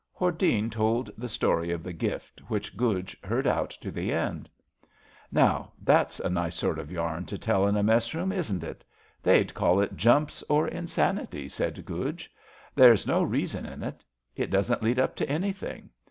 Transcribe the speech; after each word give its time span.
'* 0.11 0.19
Hordene 0.19 0.71
told 0.71 1.11
the 1.15 1.29
story 1.29 1.69
of 1.69 1.83
the 1.83 1.93
gift, 1.93 2.41
which 2.47 2.75
Guj 2.75 3.15
heard 3.23 3.45
out 3.45 3.69
to 3.69 3.91
the 3.91 4.11
end. 4.11 4.49
Now, 5.31 5.73
that's 5.79 6.19
a 6.19 6.27
nice 6.27 6.55
sort 6.55 6.79
of 6.79 6.91
yam 6.91 7.23
to 7.25 7.37
tell 7.37 7.67
in 7.67 7.77
a 7.77 7.83
messroom, 7.83 8.31
isn't 8.31 8.63
itt 8.63 8.83
They'd 9.21 9.53
call 9.53 9.79
it 9.79 9.95
jumps 9.95 10.43
or 10.49 10.67
insanity, 10.67 11.47
said 11.49 11.85
Guj. 11.85 12.27
There's 12.73 13.05
no 13.05 13.21
reason 13.21 13.67
in 13.67 13.83
it. 13.83 14.03
It 14.35 14.49
doesn't 14.49 14.81
lead 14.81 14.97
up 14.99 15.15
to 15.17 15.29
anything. 15.29 15.91